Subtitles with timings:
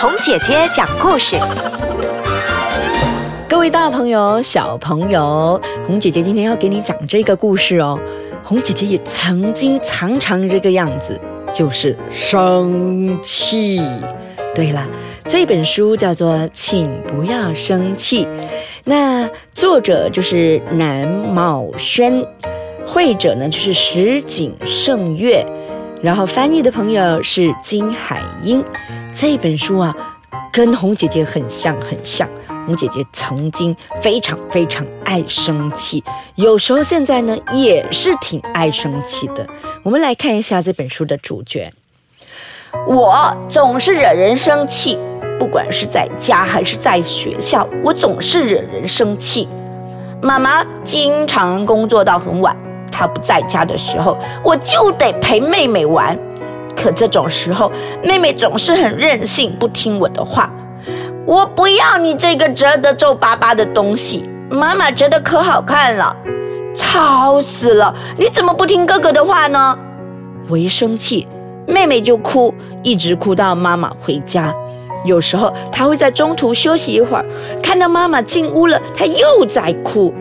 [0.00, 1.36] 红姐姐讲故事。
[3.46, 8.00] 各位大朋友、小朋友，红姐姐今天要给你讲这个故事哦。
[8.42, 11.20] 红姐姐也曾经常常这个样子，
[11.52, 13.78] 就是生气。
[14.54, 14.88] 对了，
[15.26, 18.24] 这本书叫做《请不要生气》，
[18.84, 22.24] 那作者就是南茂轩，
[22.86, 25.44] 绘者呢就是石井胜月，
[26.02, 28.64] 然后翻译的朋友是金海英。
[29.14, 29.94] 这本书啊，
[30.52, 32.28] 跟红姐姐很像，很像。
[32.66, 36.04] 红姐姐曾经非常非常爱生气，
[36.36, 39.46] 有时候现在呢也是挺爱生气的。
[39.82, 41.72] 我们来看一下这本书的主角。
[42.86, 44.96] 我总是惹人生气，
[45.38, 49.48] 不管是在家还是在学校，我总是惹人生气。
[50.22, 52.56] 妈妈经常工作到很晚，
[52.90, 56.16] 她不在家的时候，我就得陪妹妹玩。
[56.76, 57.70] 可这种时候，
[58.02, 60.50] 妹妹总是很任性，不听我的话。
[61.26, 66.16] 我不要你这个折得皱巴巴的东西，妈妈折得可好看了，
[66.74, 67.94] 吵死了！
[68.16, 69.78] 你怎么不听哥哥的话呢？
[70.48, 71.28] 我一生气，
[71.66, 74.52] 妹妹就哭，一直哭到妈妈回家。
[75.04, 77.24] 有时候她会在中途休息一会儿，
[77.62, 80.12] 看到妈妈进屋了，她又在哭。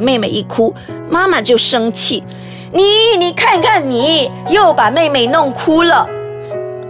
[0.00, 0.74] 妹妹一哭，
[1.08, 2.24] 妈妈就生气。
[2.72, 2.82] 你，
[3.18, 6.08] 你看看你，又把妹妹弄哭了。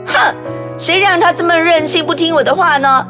[0.06, 0.34] 哼！
[0.78, 3.06] 谁让他这么任性，不听我的话呢？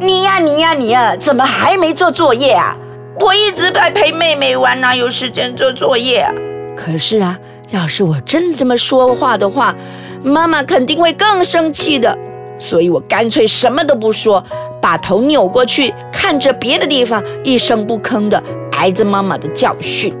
[0.00, 2.76] 你呀，你呀，你呀，怎么还没做作业啊？
[3.20, 6.32] 我一直在陪妹妹玩，哪有时间做作业啊？
[6.74, 7.38] 可是啊，
[7.70, 9.74] 要是我真这么说话的话，
[10.22, 12.16] 妈妈肯定会更生气的。
[12.58, 14.42] 所以我干脆什么都不说，
[14.80, 18.42] 把头扭过去，看着别的地方，一声不吭的
[18.82, 20.12] 孩子妈妈的教训。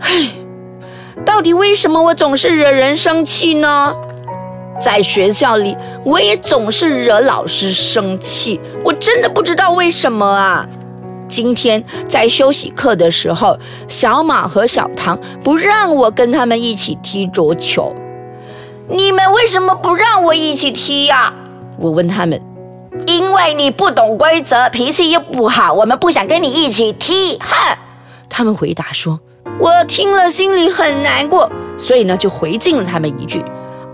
[0.00, 0.30] 唉，
[1.24, 3.94] 到底为什么我总是惹人生气呢？
[4.80, 10.66] 在学校里，我也总是惹老师生气，我真的不知道为什么啊！
[11.28, 17.94] 今天在休息课的时候，小马和小唐不让我跟他们一起踢桌球。
[18.88, 21.32] 你们为什么不让我一起踢呀？
[21.78, 22.42] 我问他们。
[23.06, 27.38] 因为你不懂规则，脾气又不好，我们不想跟你一起踢。
[27.40, 27.76] 哼！
[28.28, 29.18] 他们回答说。
[29.58, 33.42] 我听了心里很难过，所以呢就回敬了他们一句。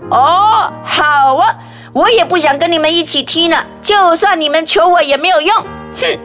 [0.09, 1.55] 哦，好啊，
[1.93, 3.57] 我也不想跟你们一起踢呢。
[3.81, 5.55] 就算你们求我也没有用。
[6.01, 6.19] 哼！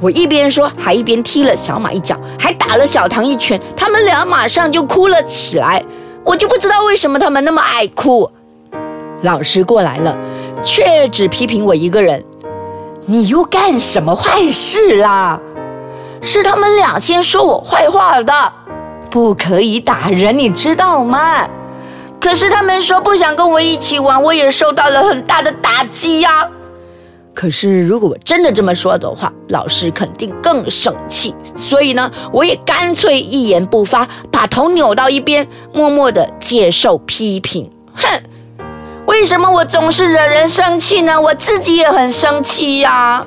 [0.00, 3.60] 我一边说，还一边踢了小马一脚，还打了小唐一拳。
[3.76, 5.84] 他们俩马上就哭了起来。
[6.24, 8.30] 我就不知道为什么他们那么爱哭。
[9.22, 10.16] 老师过来了，
[10.62, 12.24] 却只批评我一个人。
[13.06, 15.40] 你又干什么坏事啦？
[16.22, 18.52] 是他们俩先说我坏话的。
[19.10, 21.48] 不可以打人，你知道吗？
[22.20, 26.46] 可是他们说不想跟我一起玩，我也受到了很大的打击呀。
[27.32, 31.34] 可是如果我真的这么说的话，老师肯定更生气。
[31.56, 37.70] 所以呢，我也干脆一言不发，把头扭到一边，默默的接受批评。
[37.94, 38.06] 哼，
[39.10, 41.20] 为什么我总是惹人生气呢？
[41.20, 43.26] 我自己也很生气呀。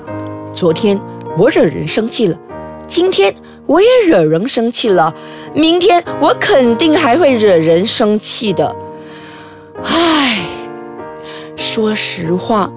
[0.53, 0.97] 昨天
[1.37, 2.37] 我惹人生气了，
[2.87, 3.35] 今天
[3.65, 5.13] 我也惹人生气了，
[5.53, 8.73] 明天我肯定还会惹人生气的。
[9.83, 10.37] 唉，
[11.57, 12.71] 说实话，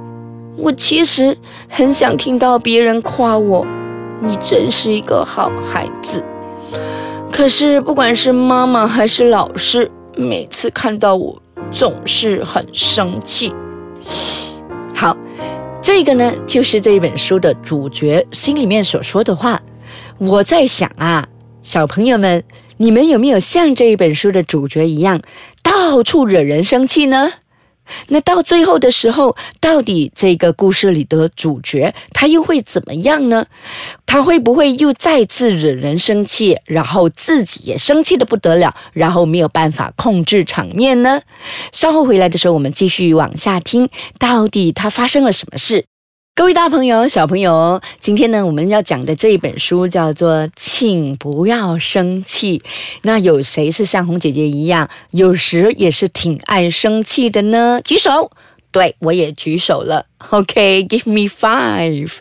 [0.57, 3.65] 我其实很想听到别人夸我，
[4.19, 6.21] 你真是一个好孩子。
[7.31, 11.41] 可是不管是妈妈还是老师，每次看到我
[11.71, 13.53] 总是很生气。
[14.95, 15.17] 好，
[15.83, 19.61] 这个呢就是这一本书的主角心里面所说的话。
[20.19, 21.27] 我在想啊，
[21.63, 22.43] 小朋友们。
[22.79, 25.23] 你们有没有像这一本书的主角一样，
[25.63, 27.33] 到处惹人生气呢？
[28.09, 33.47] 那到最后的时候，到底这个故事里的主角他又会怎么样呢？
[34.05, 41.21] 他会不会又再次惹人生气，然后自己也生气的不得了，然后没有办法控制场面呢？
[41.73, 43.89] 稍后回来的时候，我们继续往下听，
[44.19, 45.87] 到底他发生了什么事？
[46.37, 52.59] 各位大朋友、小朋友，今天呢，我们要讲的这一本书叫做《请不要生气》。
[53.01, 57.81] 那有谁是像红姐姐一样，有时也是挺爱生气的呢？
[57.83, 58.31] 举手。
[58.71, 60.05] 对，我也举手了。
[60.31, 62.13] OK，give me five。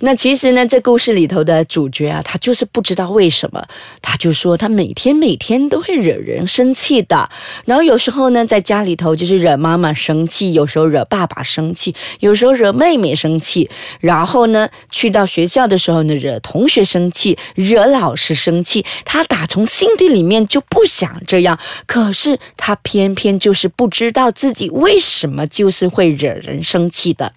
[0.00, 3.66] 那其实呢，这故事里头的主角啊，他就是不知道为什么，
[4.00, 7.28] 他就说他每天每天都会惹人生气的。
[7.64, 13.68] 然后有时候呢，在家里头就是惹妈妈生气，有时候惹爸爸生气，有时候惹妹妹生气。
[13.98, 18.84] 然后呢，去到学校的时候呢，惹同学生气，惹老师生气。
[19.04, 25.88] 他打从心底里面就不想这样，可是他偏偏就是不知道自己为什么就是。
[25.88, 27.32] 会惹人生气的。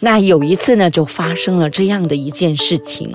[0.00, 3.14] 那有一次呢，就发生了这样的一件事情，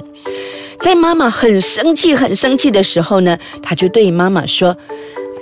[0.80, 4.75] 在妈妈很生气、很生气的时候呢，他就对妈妈说。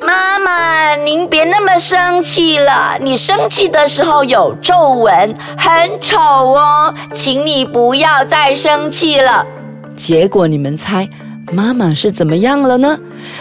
[0.02, 2.98] 妈妈，您别那么生气了。
[3.02, 9.46] 你生气的时候有皱纹，很丑哦，请你不要再生气了。
[9.98, 11.08] 结果你们猜，
[11.52, 12.98] 妈妈是怎么样了呢？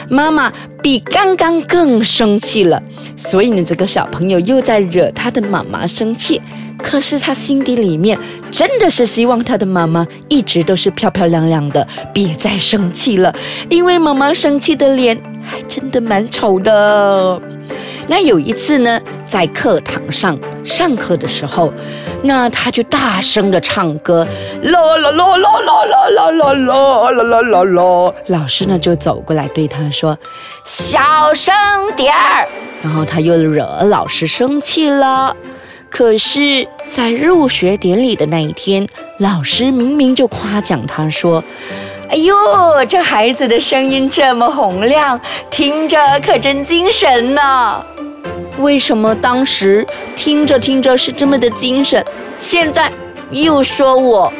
[0.08, 0.52] 妈妈
[0.82, 2.82] 比刚刚更生气了。
[3.16, 6.42] 所以呢，这个小朋友又在惹他的妈妈生气。
[6.82, 8.18] 可是他心底里面
[8.50, 13.34] 真的是希望他的妈妈一直都是漂漂亮亮的，别再生气了，
[13.68, 17.40] 因为妈妈生气的脸还真的蛮丑的。
[18.06, 21.70] 那有一次呢，在课堂上上课的时候，
[22.22, 24.26] 那他就大声的唱歌，
[24.62, 30.18] 啦啦啦啦啦啦啦啦啦啦啦啦，老师呢就走过来对他说
[30.64, 30.98] ：“小
[31.34, 31.54] 声
[31.96, 32.48] 点儿。”
[32.82, 35.36] 然后他又惹老师生气了。
[35.90, 38.86] 可是，在入学典礼的那一天，
[39.18, 41.42] 老师明明就夸奖他说
[42.08, 42.36] ：“哎呦，
[42.86, 45.20] 这孩子的声音这么洪亮，
[45.50, 47.84] 听着可真精神呢。”
[48.58, 52.04] 为什么当时听着听着是这么的精神，
[52.36, 52.92] 现在
[53.30, 54.32] 又说我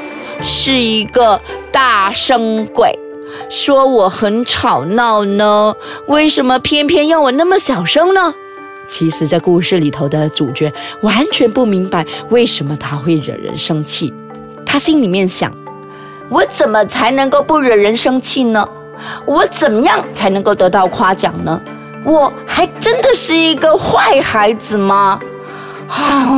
[0.42, 1.40] 是一个
[1.72, 2.96] 大声鬼，
[3.48, 5.74] 说我很吵闹呢？
[6.06, 8.34] 为什么偏偏要我那么小声呢？
[8.88, 14.12] 其实，在故事里头的主角完全不明白为什么他会惹人生气。
[14.64, 15.52] 他心里面想：
[16.28, 18.68] 我怎么才能够不惹人生气呢？
[19.24, 21.60] 我怎么样才能够得到夸奖呢？
[22.04, 25.20] 我还真的是一个坏孩子吗？
[25.88, 26.28] 啊！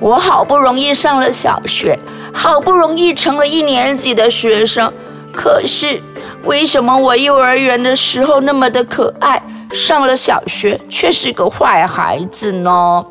[0.00, 1.98] 我好不容易上了小学，
[2.32, 4.92] 好不容易成了一年级的学生，
[5.32, 6.00] 可是
[6.44, 9.42] 为什么我幼儿园的时候那么的可爱？
[9.72, 13.04] 上了小学却是个坏孩子呢。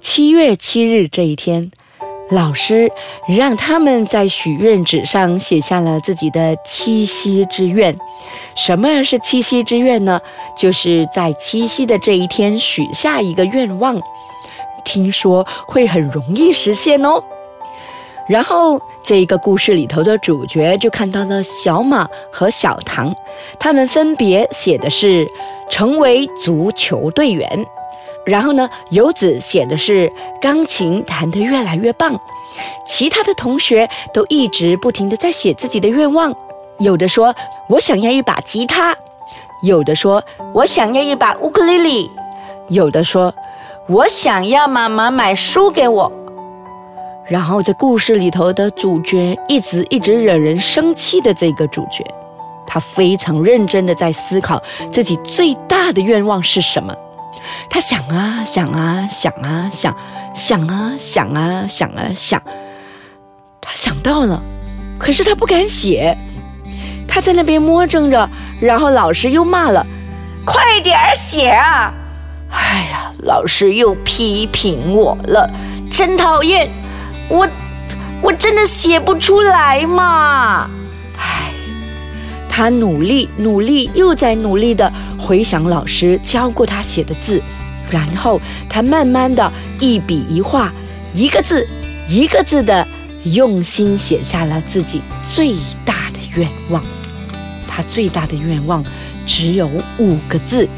[0.00, 1.70] 七月七日这一天，
[2.30, 2.90] 老师
[3.28, 7.96] 让他们在许愿纸上写下了自己的七夕之愿。
[8.56, 10.20] 什么是七夕之愿呢？
[10.56, 14.00] 就是在七夕的这一天许下一个愿望，
[14.84, 17.22] 听说会很容易实现哦。
[18.28, 23.14] 然后，这一个故事里头的主角就看到了小马和小唐，
[23.58, 25.26] 他们分别写的是
[25.68, 27.66] 成为足球队员。
[28.24, 32.18] 然后呢，游子写的是钢琴弹得越来越棒。
[32.86, 36.34] 其他的同学都一直不停的在写自己的愿望，
[36.78, 37.34] 有的说
[37.68, 38.96] 我想要一把吉他，
[39.62, 40.22] 有的说
[40.52, 42.10] 我想要一把乌克丽丽，
[42.68, 43.32] 有的说
[43.88, 46.10] 我想要妈妈买书给我。
[47.26, 52.02] 然后，在故事里头的主角一直一直惹人生气的这个主角，
[52.78, 56.94] 非常认真的在思考自己最大的愿望是什么。
[57.70, 59.94] 他想啊想啊想啊想，
[60.34, 62.42] 想啊想啊想啊想，
[63.60, 64.42] 他想到了，
[64.98, 66.16] 可是他不敢写。
[67.06, 68.28] 他在那边摸怔着，
[68.60, 69.84] 然后老师又骂了
[70.44, 71.90] ：“快点写啊！”
[72.52, 75.48] 哎呀，老师又批评我了，
[75.90, 76.68] 真讨厌。
[77.28, 77.48] 我，
[78.20, 80.68] 我真的写不出来嘛！
[82.58, 87.40] 他努力努力，又在努力的回想老师教过他写的字，
[87.88, 90.72] 然后他慢慢的一笔一画，
[91.14, 91.64] 一个字
[92.08, 92.84] 一个字的
[93.22, 95.00] 用心写下了自己
[95.32, 95.54] 最
[95.84, 96.82] 大的愿望。
[97.68, 98.84] 他最大的愿望
[99.24, 100.68] 只有五个字，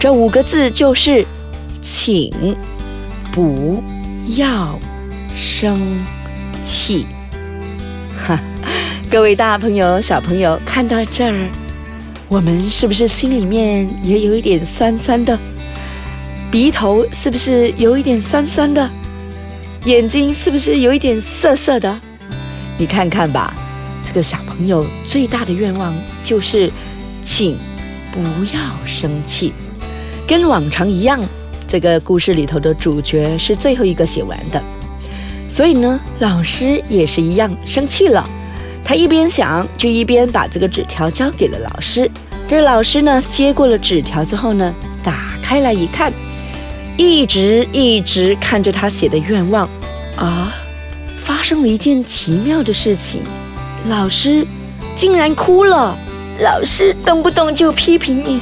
[0.00, 1.26] 这五个字就是，
[1.82, 2.32] 请
[3.30, 3.84] 不
[4.38, 4.78] 要。
[5.36, 6.02] 生
[6.64, 7.04] 气，
[9.14, 11.48] 各位大朋友、小朋友，看到这儿，
[12.28, 15.38] 我们是不是心里面也有一点酸酸的？
[16.50, 18.90] 鼻头是不是有一点酸酸的？
[19.84, 21.96] 眼睛是不是有一点涩涩的？
[22.76, 23.54] 你看看吧，
[24.02, 25.94] 这个小朋友最大的愿望
[26.24, 26.68] 就是，
[27.22, 27.56] 请
[28.10, 28.20] 不
[28.52, 29.52] 要生气。
[30.26, 31.24] 跟往常一样，
[31.68, 34.60] 这个故事里头的主角是最后一个写完的。
[35.48, 38.28] 所以呢，老师也是一样生气了。
[38.84, 42.10] 他一边想，就一边把这个纸条交给了老师。
[42.48, 46.12] 这老师呢，接过了纸条之后呢，打开来一看，
[46.96, 49.68] 一直一直看着他写的愿望。
[50.16, 50.54] 啊，
[51.18, 53.22] 发生了一件奇妙的事情，
[53.88, 54.46] 老师
[54.94, 55.96] 竟然哭了。
[56.40, 58.40] 老师动不动就批评你，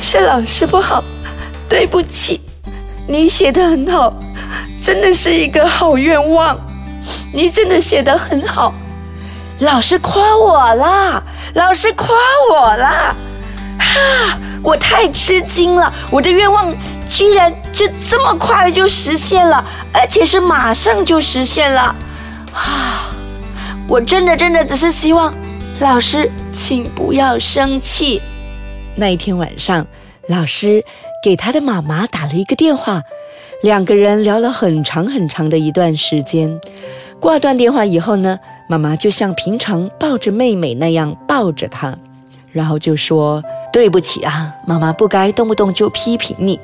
[0.00, 1.02] 是老师不好，
[1.68, 2.40] 对不起，
[3.08, 4.12] 你写的很好。
[4.82, 6.56] 真的是一个好愿望，
[7.32, 8.72] 你真的写的很好，
[9.60, 11.22] 老师夸我啦，
[11.54, 12.14] 老师夸
[12.50, 13.14] 我啦，
[13.78, 16.74] 哈，我太吃惊了，我的愿望
[17.08, 21.94] 居然就这么快就实现了，而且是马上就实现了
[22.52, 23.10] 啊！
[23.88, 25.32] 我真的真的只是希望
[25.80, 28.20] 老师，请不要生气。
[28.94, 29.86] 那一天晚上，
[30.28, 30.84] 老师
[31.22, 33.00] 给他的妈妈打了一个电话，
[33.62, 36.60] 两个人聊了很长很长的一段时间。
[37.20, 41.96] 挂断电话以后呢，妈妈就像平常抱着妹妹那样抱着她，
[42.52, 43.42] 然后就说
[43.72, 46.58] ：“对不起啊，妈妈不该动不动就批评你。”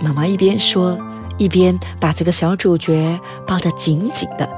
[0.00, 0.98] 妈妈一边说，
[1.36, 4.48] 一边把这个小主角抱得紧紧的。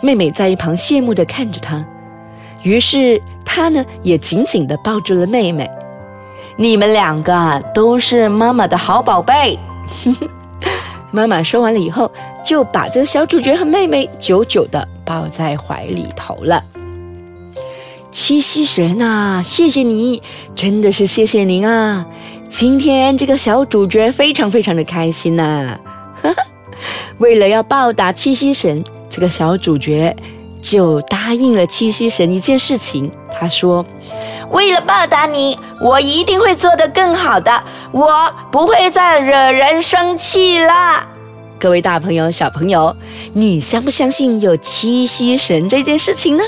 [0.00, 1.84] 妹妹在一旁羡慕地看着她，
[2.62, 5.68] 于是她呢也紧紧地抱住了妹妹。
[6.56, 9.58] 你们两个都是妈妈的好宝贝。
[11.10, 12.10] 妈妈说完了以后，
[12.44, 16.62] 就把这个小主角和妹妹久久地抱在怀里头了。
[18.10, 20.22] 七夕神啊，谢谢你，
[20.54, 22.06] 真的是谢谢您啊！
[22.50, 25.78] 今天这个小主角非常非常的开心呐。
[27.18, 30.14] 为了要报答七夕神，这个小主角
[30.60, 33.10] 就答应了七夕神一件事情。
[33.38, 33.84] 他说
[34.50, 37.62] ：“为了报答你，我一定会做得更好的，
[37.92, 41.06] 我不会再惹人生气了。”
[41.60, 42.94] 各位大朋友、小朋友，
[43.32, 46.44] 你相不相信有七夕神这件事情呢？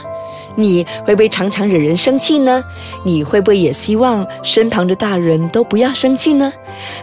[0.55, 2.63] 你会不会常常惹人生气呢？
[3.05, 6.53] 你会不会也希望身旁的大人都不要生气呢？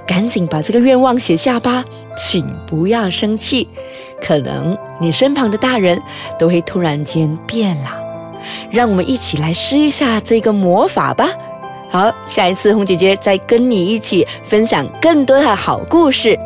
[0.05, 1.83] 赶紧把这个愿望写下吧，
[2.17, 3.67] 请不要生气。
[4.21, 6.01] 可能你身旁的大人
[6.39, 7.91] 都会突然间变了。
[8.71, 11.29] 让我们一起来试一下这个魔法吧。
[11.89, 16.39] 好，下一次红姐姐再跟你一起分享更多的好故事。